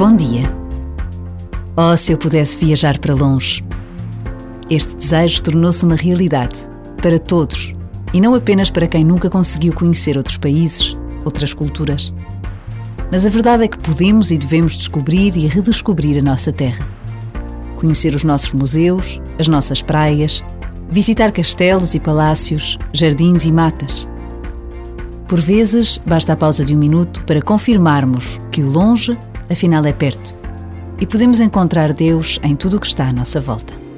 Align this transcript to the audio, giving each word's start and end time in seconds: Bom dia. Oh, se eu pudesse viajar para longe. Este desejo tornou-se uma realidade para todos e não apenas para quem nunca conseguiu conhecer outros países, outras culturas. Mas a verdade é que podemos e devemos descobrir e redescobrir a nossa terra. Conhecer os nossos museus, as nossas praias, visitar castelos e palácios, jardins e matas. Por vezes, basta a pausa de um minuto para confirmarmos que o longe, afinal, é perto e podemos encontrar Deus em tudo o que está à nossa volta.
Bom 0.00 0.16
dia. 0.16 0.50
Oh, 1.76 1.94
se 1.94 2.12
eu 2.12 2.16
pudesse 2.16 2.56
viajar 2.56 2.98
para 2.98 3.14
longe. 3.14 3.62
Este 4.70 4.96
desejo 4.96 5.42
tornou-se 5.42 5.84
uma 5.84 5.94
realidade 5.94 6.56
para 7.02 7.18
todos 7.18 7.74
e 8.10 8.18
não 8.18 8.34
apenas 8.34 8.70
para 8.70 8.86
quem 8.86 9.04
nunca 9.04 9.28
conseguiu 9.28 9.74
conhecer 9.74 10.16
outros 10.16 10.38
países, 10.38 10.96
outras 11.22 11.52
culturas. 11.52 12.14
Mas 13.12 13.26
a 13.26 13.28
verdade 13.28 13.64
é 13.64 13.68
que 13.68 13.78
podemos 13.78 14.30
e 14.30 14.38
devemos 14.38 14.74
descobrir 14.74 15.36
e 15.36 15.46
redescobrir 15.46 16.18
a 16.18 16.22
nossa 16.22 16.50
terra. 16.50 16.88
Conhecer 17.76 18.14
os 18.14 18.24
nossos 18.24 18.54
museus, 18.54 19.20
as 19.38 19.48
nossas 19.48 19.82
praias, 19.82 20.40
visitar 20.88 21.30
castelos 21.30 21.94
e 21.94 22.00
palácios, 22.00 22.78
jardins 22.90 23.44
e 23.44 23.52
matas. 23.52 24.08
Por 25.28 25.42
vezes, 25.42 26.00
basta 26.06 26.32
a 26.32 26.36
pausa 26.38 26.64
de 26.64 26.74
um 26.74 26.78
minuto 26.78 27.22
para 27.26 27.42
confirmarmos 27.42 28.40
que 28.50 28.62
o 28.62 28.70
longe, 28.70 29.18
afinal, 29.50 29.84
é 29.84 29.92
perto 29.92 30.40
e 31.00 31.06
podemos 31.06 31.40
encontrar 31.40 31.92
Deus 31.92 32.38
em 32.42 32.54
tudo 32.54 32.76
o 32.76 32.80
que 32.80 32.86
está 32.86 33.08
à 33.08 33.12
nossa 33.12 33.40
volta. 33.40 33.89